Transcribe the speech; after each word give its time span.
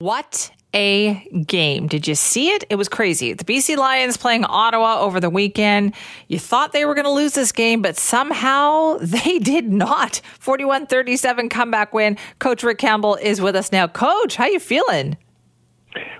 What 0.00 0.50
a 0.74 1.24
game. 1.46 1.86
Did 1.86 2.08
you 2.08 2.16
see 2.16 2.50
it? 2.50 2.64
It 2.68 2.74
was 2.74 2.88
crazy. 2.88 3.32
The 3.32 3.44
BC 3.44 3.76
Lions 3.76 4.16
playing 4.16 4.44
Ottawa 4.44 4.98
over 5.00 5.20
the 5.20 5.30
weekend. 5.30 5.94
You 6.26 6.40
thought 6.40 6.72
they 6.72 6.84
were 6.84 6.94
going 6.94 7.04
to 7.04 7.12
lose 7.12 7.34
this 7.34 7.52
game, 7.52 7.80
but 7.80 7.96
somehow 7.96 8.98
they 9.00 9.38
did 9.38 9.70
not. 9.70 10.20
41-37 10.40 11.48
comeback 11.48 11.94
win. 11.94 12.18
Coach 12.40 12.64
Rick 12.64 12.78
Campbell 12.78 13.14
is 13.14 13.40
with 13.40 13.54
us 13.54 13.70
now. 13.70 13.86
Coach, 13.86 14.34
how 14.34 14.46
you 14.46 14.58
feeling? 14.58 15.16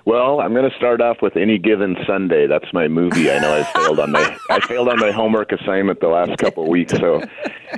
Well, 0.05 0.39
I'm 0.39 0.53
going 0.53 0.69
to 0.69 0.75
start 0.77 1.01
off 1.01 1.23
with 1.23 1.35
any 1.35 1.57
given 1.57 1.97
Sunday. 2.05 2.45
That's 2.45 2.71
my 2.73 2.87
movie. 2.87 3.31
I 3.31 3.39
know 3.39 3.51
I 3.57 3.63
failed 3.63 3.99
on 3.99 4.11
my 4.11 4.37
I 4.51 4.59
failed 4.59 4.87
on 4.87 4.99
my 4.99 5.09
homework 5.09 5.51
assignment 5.51 5.99
the 5.99 6.09
last 6.09 6.37
couple 6.37 6.61
of 6.61 6.69
weeks. 6.69 6.93
So, 6.93 7.23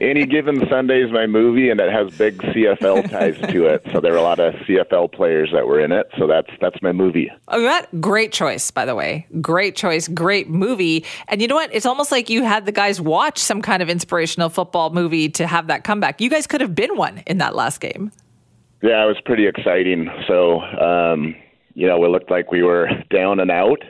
any 0.01 0.25
given 0.25 0.67
Sunday 0.69 1.01
is 1.01 1.09
my 1.09 1.25
movie, 1.25 1.69
and 1.69 1.79
it 1.79 1.89
has 1.89 2.13
big 2.17 2.37
CFL 2.39 3.09
ties 3.09 3.37
to 3.49 3.67
it. 3.67 3.81
So 3.93 4.01
there 4.01 4.13
are 4.13 4.17
a 4.17 4.21
lot 4.21 4.39
of 4.39 4.53
CFL 4.55 5.13
players 5.13 5.51
that 5.53 5.67
were 5.67 5.79
in 5.79 5.93
it. 5.93 6.07
So 6.17 6.27
that's 6.27 6.49
that's 6.59 6.81
my 6.81 6.91
movie. 6.91 7.31
Oh, 7.47 7.61
that 7.61 8.01
great 8.01 8.33
choice, 8.33 8.71
by 8.71 8.83
the 8.83 8.93
way. 8.93 9.25
Great 9.39 9.77
choice, 9.77 10.09
great 10.09 10.49
movie. 10.49 11.05
And 11.29 11.41
you 11.41 11.47
know 11.47 11.55
what? 11.55 11.73
It's 11.73 11.85
almost 11.85 12.11
like 12.11 12.29
you 12.29 12.43
had 12.43 12.65
the 12.65 12.73
guys 12.73 12.99
watch 12.99 13.37
some 13.37 13.61
kind 13.61 13.81
of 13.81 13.89
inspirational 13.89 14.49
football 14.49 14.89
movie 14.89 15.29
to 15.29 15.47
have 15.47 15.67
that 15.67 15.85
comeback. 15.85 16.19
You 16.19 16.29
guys 16.29 16.45
could 16.45 16.59
have 16.59 16.75
been 16.75 16.97
one 16.97 17.23
in 17.25 17.37
that 17.37 17.55
last 17.55 17.79
game. 17.79 18.11
Yeah, 18.83 19.01
it 19.05 19.07
was 19.07 19.21
pretty 19.23 19.47
exciting. 19.47 20.09
So. 20.27 20.59
um 20.59 21.35
you 21.77 21.87
know, 21.87 22.03
it 22.03 22.09
looked 22.09 22.31
like 22.31 22.51
we 22.51 22.63
were 22.63 22.89
down 23.09 23.39
and 23.39 23.51
out. 23.51 23.83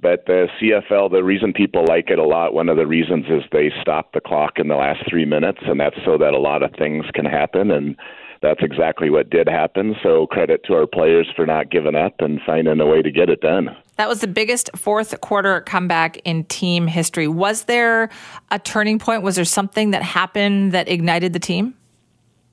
But 0.00 0.24
the 0.26 0.46
CFL, 0.60 1.10
the 1.10 1.24
reason 1.24 1.52
people 1.52 1.84
like 1.84 2.08
it 2.08 2.18
a 2.20 2.24
lot, 2.24 2.54
one 2.54 2.68
of 2.68 2.76
the 2.76 2.86
reasons 2.86 3.26
is 3.28 3.42
they 3.50 3.70
stop 3.82 4.12
the 4.12 4.20
clock 4.20 4.52
in 4.56 4.68
the 4.68 4.76
last 4.76 5.00
three 5.10 5.24
minutes, 5.24 5.58
and 5.62 5.78
that's 5.78 5.96
so 6.04 6.16
that 6.18 6.34
a 6.34 6.38
lot 6.38 6.62
of 6.62 6.70
things 6.78 7.04
can 7.14 7.24
happen. 7.24 7.72
And 7.72 7.96
that's 8.40 8.62
exactly 8.62 9.10
what 9.10 9.28
did 9.28 9.48
happen. 9.48 9.96
So 10.02 10.28
credit 10.28 10.62
to 10.66 10.74
our 10.74 10.86
players 10.86 11.26
for 11.34 11.44
not 11.44 11.70
giving 11.70 11.96
up 11.96 12.14
and 12.20 12.40
finding 12.46 12.80
a 12.80 12.86
way 12.86 13.02
to 13.02 13.10
get 13.10 13.28
it 13.28 13.40
done. 13.40 13.76
That 13.96 14.08
was 14.08 14.20
the 14.20 14.28
biggest 14.28 14.70
fourth 14.76 15.20
quarter 15.20 15.60
comeback 15.62 16.18
in 16.18 16.44
team 16.44 16.86
history. 16.86 17.26
Was 17.26 17.64
there 17.64 18.08
a 18.52 18.60
turning 18.60 19.00
point? 19.00 19.22
Was 19.22 19.34
there 19.34 19.44
something 19.44 19.90
that 19.90 20.02
happened 20.02 20.70
that 20.72 20.88
ignited 20.88 21.32
the 21.32 21.40
team? 21.40 21.74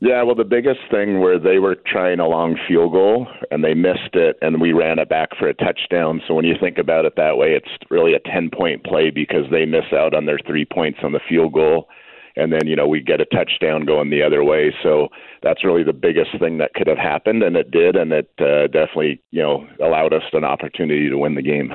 Yeah, 0.01 0.23
well, 0.23 0.35
the 0.35 0.43
biggest 0.43 0.81
thing 0.91 1.21
where 1.21 1.39
they 1.39 1.57
were 1.57 1.75
trying 1.87 2.19
a 2.19 2.27
long 2.27 2.57
field 2.67 2.91
goal 2.91 3.27
and 3.49 3.63
they 3.63 3.73
missed 3.73 4.13
it, 4.13 4.37
and 4.41 4.59
we 4.59 4.73
ran 4.73 4.99
it 4.99 5.07
back 5.07 5.29
for 5.39 5.47
a 5.47 5.53
touchdown. 5.53 6.21
So 6.27 6.33
when 6.33 6.45
you 6.45 6.55
think 6.59 6.77
about 6.77 7.05
it 7.05 7.13
that 7.15 7.37
way, 7.37 7.53
it's 7.53 7.71
really 7.89 8.13
a 8.13 8.19
10 8.19 8.49
point 8.49 8.83
play 8.83 9.09
because 9.09 9.49
they 9.49 9.65
miss 9.65 9.93
out 9.93 10.13
on 10.13 10.25
their 10.25 10.39
three 10.45 10.65
points 10.65 10.99
on 11.01 11.13
the 11.13 11.21
field 11.27 11.53
goal. 11.53 11.87
And 12.35 12.51
then, 12.51 12.67
you 12.67 12.75
know, 12.75 12.87
we 12.87 12.99
get 12.99 13.21
a 13.21 13.25
touchdown 13.25 13.85
going 13.85 14.09
the 14.09 14.21
other 14.21 14.43
way. 14.43 14.75
So 14.83 15.07
that's 15.41 15.63
really 15.63 15.83
the 15.83 15.93
biggest 15.93 16.37
thing 16.39 16.57
that 16.57 16.73
could 16.73 16.87
have 16.87 16.97
happened, 16.97 17.41
and 17.41 17.55
it 17.55 17.71
did. 17.71 17.95
And 17.95 18.11
it 18.11 18.29
uh, 18.39 18.67
definitely, 18.67 19.21
you 19.31 19.41
know, 19.41 19.65
allowed 19.81 20.13
us 20.13 20.23
an 20.33 20.43
opportunity 20.43 21.09
to 21.09 21.17
win 21.17 21.35
the 21.35 21.41
game. 21.41 21.71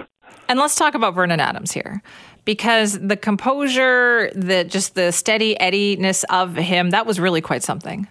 And 0.48 0.58
let's 0.58 0.74
talk 0.74 0.94
about 0.94 1.14
Vernon 1.14 1.40
Adams 1.40 1.72
here 1.72 2.02
because 2.44 2.98
the 2.98 3.16
composure, 3.16 4.30
the 4.34 4.64
just 4.64 4.94
the 4.94 5.12
steady 5.12 5.56
eddiness 5.60 6.24
of 6.30 6.56
him, 6.56 6.90
that 6.90 7.06
was 7.06 7.20
really 7.20 7.40
quite 7.40 7.62
something. 7.62 8.08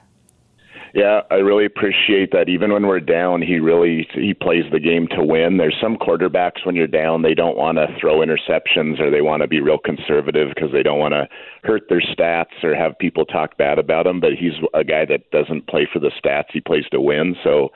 Yeah, 0.93 1.21
I 1.29 1.35
really 1.35 1.65
appreciate 1.65 2.31
that. 2.31 2.49
Even 2.49 2.73
when 2.73 2.87
we're 2.87 2.99
down, 2.99 3.43
he 3.43 3.59
really 3.59 4.07
he 4.13 4.33
plays 4.33 4.63
the 4.71 4.79
game 4.79 5.07
to 5.09 5.23
win. 5.23 5.57
There's 5.57 5.77
some 5.79 5.97
quarterbacks 5.97 6.65
when 6.65 6.75
you're 6.75 6.87
down, 6.87 7.21
they 7.21 7.35
don't 7.35 7.57
want 7.57 7.77
to 7.77 7.87
throw 7.99 8.19
interceptions 8.19 8.99
or 8.99 9.11
they 9.11 9.21
want 9.21 9.43
to 9.43 9.47
be 9.47 9.61
real 9.61 9.77
conservative 9.77 10.49
because 10.55 10.71
they 10.71 10.81
don't 10.81 10.97
want 10.97 11.13
to 11.13 11.27
hurt 11.63 11.83
their 11.89 12.01
stats 12.01 12.63
or 12.63 12.73
have 12.73 12.97
people 12.97 13.25
talk 13.25 13.55
bad 13.57 13.77
about 13.77 14.07
him. 14.07 14.19
But 14.19 14.33
he's 14.33 14.53
a 14.73 14.83
guy 14.83 15.05
that 15.05 15.29
doesn't 15.31 15.67
play 15.67 15.87
for 15.91 15.99
the 15.99 16.11
stats; 16.23 16.51
he 16.51 16.61
plays 16.61 16.85
to 16.91 16.99
win. 16.99 17.35
So 17.43 17.69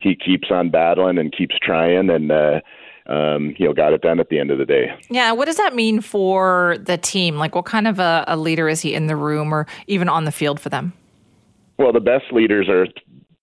he 0.00 0.16
keeps 0.16 0.50
on 0.50 0.70
battling 0.70 1.18
and 1.18 1.32
keeps 1.36 1.56
trying 1.62 2.10
and. 2.10 2.32
uh 2.32 2.60
um, 3.08 3.54
you 3.58 3.66
know, 3.66 3.72
got 3.72 3.92
it 3.92 4.02
done 4.02 4.20
at 4.20 4.28
the 4.28 4.38
end 4.38 4.50
of 4.50 4.58
the 4.58 4.66
day. 4.66 4.92
Yeah. 5.10 5.32
What 5.32 5.46
does 5.46 5.56
that 5.56 5.74
mean 5.74 6.00
for 6.00 6.76
the 6.80 6.98
team? 6.98 7.36
Like, 7.36 7.54
what 7.54 7.66
kind 7.66 7.86
of 7.86 7.98
a, 7.98 8.24
a 8.26 8.36
leader 8.36 8.68
is 8.68 8.80
he 8.80 8.94
in 8.94 9.06
the 9.06 9.16
room 9.16 9.52
or 9.52 9.66
even 9.86 10.08
on 10.08 10.24
the 10.24 10.32
field 10.32 10.60
for 10.60 10.68
them? 10.68 10.92
Well, 11.78 11.92
the 11.92 12.00
best 12.00 12.32
leaders 12.32 12.68
are 12.68 12.86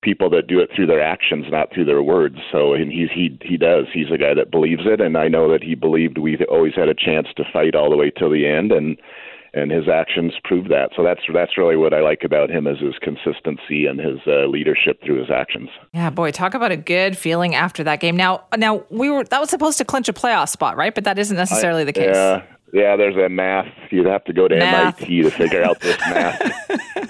people 0.02 0.30
that 0.30 0.48
do 0.48 0.60
it 0.60 0.70
through 0.76 0.88
their 0.88 1.02
actions, 1.02 1.46
not 1.50 1.74
through 1.74 1.86
their 1.86 2.04
words. 2.04 2.38
So, 2.52 2.74
and 2.74 2.92
he's 2.92 3.10
he 3.14 3.40
he 3.42 3.58
does. 3.58 3.86
He's 3.94 4.12
a 4.12 4.18
guy 4.18 4.34
that 4.34 4.52
believes 4.52 4.84
it, 4.86 5.02
and 5.02 5.18
I 5.18 5.28
know 5.28 5.52
that 5.52 5.64
he 5.64 5.76
believed 5.76 6.18
we 6.18 6.38
always 6.46 6.74
had 6.76 6.90
a 6.90 6.94
chance 6.94 7.28
to 7.38 7.44
fight 7.52 7.76
all 7.76 7.90
the 7.90 7.98
way 7.98 8.12
till 8.12 8.30
the 8.30 8.46
end, 8.46 8.72
and 8.72 8.98
and 9.54 9.72
his 9.72 9.88
actions 9.88 10.34
prove 10.44 10.68
that. 10.70 10.90
So 10.96 11.04
that's 11.04 11.22
that's 11.34 11.58
really 11.58 11.76
what 11.76 11.94
I 11.94 12.02
like 12.02 12.24
about 12.24 12.50
him 12.50 12.68
is 12.68 12.80
his 12.80 12.96
consistency 13.02 13.86
and 13.86 14.00
his 14.00 14.20
uh, 14.26 14.48
leadership 14.48 15.02
through 15.04 15.20
his 15.20 15.30
actions. 15.30 15.70
Yeah, 15.94 16.10
boy, 16.10 16.32
talk 16.32 16.54
about 16.54 16.72
a 16.72 16.78
good 16.78 17.18
feeling 17.18 17.54
after 17.56 17.84
that 17.84 18.00
game. 18.00 18.18
Now, 18.18 18.46
now 18.58 18.84
we 18.90 19.10
were 19.10 19.24
that 19.26 19.40
was 19.40 19.50
supposed 19.50 19.78
to 19.78 19.86
clinch 19.86 20.10
a 20.10 20.14
playoff 20.14 20.50
spot, 20.50 20.76
right? 20.76 20.94
But 20.94 21.04
that 21.04 21.20
isn't 21.20 21.38
necessarily 21.38 21.82
I, 21.82 21.86
the 21.86 21.94
case. 21.94 22.16
Yeah, 22.16 22.44
yeah. 22.74 22.96
There's 22.96 23.16
a 23.16 23.30
math. 23.30 23.72
You'd 23.90 24.08
have 24.08 24.24
to 24.26 24.34
go 24.34 24.48
to 24.48 24.56
math. 24.58 25.02
MIT 25.02 25.22
to 25.24 25.32
figure 25.32 25.64
out 25.64 25.80
this 25.80 25.98
math 26.00 26.52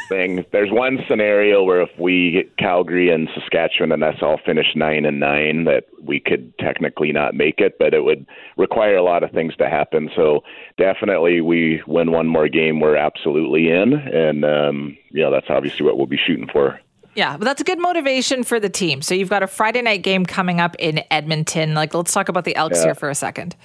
thing. 0.09 0.45
There's 0.51 0.71
one 0.71 0.99
scenario 1.07 1.63
where 1.63 1.81
if 1.81 1.89
we 1.97 2.49
Calgary 2.59 3.09
and 3.09 3.29
Saskatchewan 3.33 3.91
and 3.91 4.03
that's 4.03 4.21
all 4.21 4.39
finish 4.45 4.67
nine 4.75 5.05
and 5.05 5.19
nine, 5.19 5.65
that 5.65 5.85
we 6.01 6.19
could 6.19 6.57
technically 6.59 7.11
not 7.11 7.33
make 7.33 7.59
it, 7.59 7.77
but 7.79 7.93
it 7.93 8.03
would 8.03 8.25
require 8.57 8.95
a 8.95 9.03
lot 9.03 9.23
of 9.23 9.31
things 9.31 9.55
to 9.57 9.69
happen. 9.69 10.09
So 10.15 10.41
definitely, 10.77 11.41
we 11.41 11.81
win 11.87 12.11
one 12.11 12.27
more 12.27 12.47
game, 12.47 12.79
we're 12.79 12.95
absolutely 12.95 13.69
in, 13.69 13.93
and 13.93 14.45
um, 14.45 14.97
you 15.09 15.21
know 15.21 15.31
that's 15.31 15.49
obviously 15.49 15.85
what 15.85 15.97
we'll 15.97 16.07
be 16.07 16.17
shooting 16.17 16.47
for. 16.51 16.79
Yeah, 17.15 17.37
but 17.37 17.45
that's 17.45 17.61
a 17.61 17.63
good 17.63 17.79
motivation 17.79 18.43
for 18.43 18.59
the 18.59 18.69
team. 18.69 19.01
So 19.01 19.13
you've 19.13 19.29
got 19.29 19.43
a 19.43 19.47
Friday 19.47 19.81
night 19.81 20.01
game 20.01 20.25
coming 20.25 20.59
up 20.59 20.75
in 20.79 21.03
Edmonton. 21.11 21.75
Like, 21.75 21.93
let's 21.93 22.11
talk 22.11 22.27
about 22.27 22.43
the 22.43 22.55
Elks 22.55 22.79
yeah. 22.79 22.85
here 22.85 22.95
for 22.95 23.09
a 23.09 23.15
second. 23.15 23.55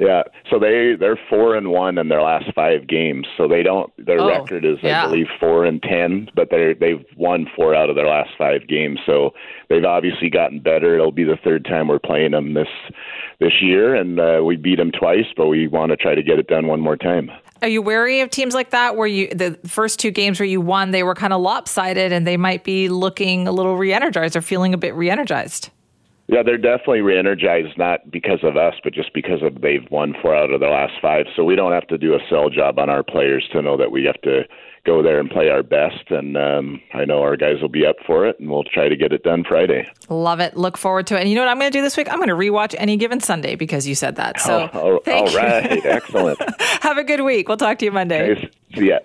Yeah, 0.00 0.22
so 0.50 0.58
they 0.58 0.96
they're 0.98 1.20
four 1.28 1.54
and 1.54 1.68
one 1.68 1.98
in 1.98 2.08
their 2.08 2.22
last 2.22 2.46
five 2.54 2.88
games. 2.88 3.26
So 3.36 3.46
they 3.46 3.62
don't 3.62 3.92
their 3.98 4.18
oh, 4.18 4.28
record 4.28 4.64
is 4.64 4.78
yeah. 4.82 5.04
I 5.04 5.06
believe 5.06 5.26
four 5.38 5.66
and 5.66 5.82
ten, 5.82 6.30
but 6.34 6.48
they 6.50 6.72
they've 6.72 7.04
won 7.18 7.46
four 7.54 7.74
out 7.74 7.90
of 7.90 7.96
their 7.96 8.06
last 8.06 8.30
five 8.38 8.66
games. 8.66 8.98
So 9.04 9.34
they've 9.68 9.84
obviously 9.84 10.30
gotten 10.30 10.60
better. 10.60 10.94
It'll 10.94 11.12
be 11.12 11.24
the 11.24 11.36
third 11.44 11.66
time 11.66 11.88
we're 11.88 11.98
playing 11.98 12.30
them 12.30 12.54
this 12.54 12.68
this 13.40 13.52
year, 13.60 13.94
and 13.94 14.18
uh, 14.18 14.40
we 14.42 14.56
beat 14.56 14.76
them 14.76 14.90
twice, 14.90 15.26
but 15.36 15.48
we 15.48 15.68
want 15.68 15.90
to 15.90 15.98
try 15.98 16.14
to 16.14 16.22
get 16.22 16.38
it 16.38 16.46
done 16.46 16.66
one 16.66 16.80
more 16.80 16.96
time. 16.96 17.30
Are 17.60 17.68
you 17.68 17.82
wary 17.82 18.22
of 18.22 18.30
teams 18.30 18.54
like 18.54 18.70
that, 18.70 18.96
where 18.96 19.06
you 19.06 19.28
the 19.28 19.58
first 19.66 19.98
two 19.98 20.10
games 20.10 20.40
where 20.40 20.46
you 20.46 20.62
won, 20.62 20.92
they 20.92 21.02
were 21.02 21.14
kind 21.14 21.34
of 21.34 21.42
lopsided, 21.42 22.10
and 22.10 22.26
they 22.26 22.38
might 22.38 22.64
be 22.64 22.88
looking 22.88 23.46
a 23.46 23.52
little 23.52 23.76
re-energized 23.76 24.34
or 24.34 24.40
feeling 24.40 24.72
a 24.72 24.78
bit 24.78 24.94
re-energized? 24.94 25.68
Yeah, 26.30 26.44
they're 26.44 26.58
definitely 26.58 27.00
re-energized, 27.00 27.76
not 27.76 28.08
because 28.08 28.38
of 28.44 28.56
us, 28.56 28.74
but 28.84 28.92
just 28.92 29.12
because 29.12 29.42
of 29.42 29.62
they've 29.62 29.86
won 29.90 30.14
four 30.22 30.36
out 30.36 30.52
of 30.52 30.60
their 30.60 30.70
last 30.70 30.92
five. 31.02 31.26
So 31.34 31.42
we 31.42 31.56
don't 31.56 31.72
have 31.72 31.88
to 31.88 31.98
do 31.98 32.14
a 32.14 32.20
sell 32.28 32.48
job 32.48 32.78
on 32.78 32.88
our 32.88 33.02
players 33.02 33.48
to 33.52 33.60
know 33.60 33.76
that 33.76 33.90
we 33.90 34.04
have 34.04 34.20
to 34.22 34.44
go 34.86 35.02
there 35.02 35.18
and 35.18 35.28
play 35.28 35.48
our 35.48 35.64
best. 35.64 36.08
And 36.10 36.36
um, 36.36 36.80
I 36.94 37.04
know 37.04 37.20
our 37.22 37.36
guys 37.36 37.60
will 37.60 37.68
be 37.68 37.84
up 37.84 37.96
for 38.06 38.28
it, 38.28 38.38
and 38.38 38.48
we'll 38.48 38.62
try 38.62 38.88
to 38.88 38.94
get 38.94 39.12
it 39.12 39.24
done 39.24 39.42
Friday. 39.42 39.88
Love 40.08 40.38
it. 40.38 40.56
Look 40.56 40.78
forward 40.78 41.08
to 41.08 41.16
it. 41.16 41.22
And 41.22 41.28
you 41.28 41.34
know 41.34 41.42
what 41.42 41.50
I'm 41.50 41.58
going 41.58 41.72
to 41.72 41.76
do 41.76 41.82
this 41.82 41.96
week? 41.96 42.08
I'm 42.08 42.18
going 42.18 42.28
to 42.28 42.34
rewatch 42.34 42.76
any 42.78 42.96
given 42.96 43.18
Sunday 43.18 43.56
because 43.56 43.88
you 43.88 43.96
said 43.96 44.14
that. 44.14 44.38
So, 44.38 44.70
oh, 44.72 45.00
oh, 45.04 45.12
all 45.12 45.34
right, 45.34 45.84
excellent. 45.84 46.38
have 46.80 46.96
a 46.96 47.02
good 47.02 47.22
week. 47.22 47.48
We'll 47.48 47.56
talk 47.56 47.78
to 47.80 47.84
you 47.84 47.90
Monday. 47.90 48.48
See 48.76 48.90
ya. 48.90 49.00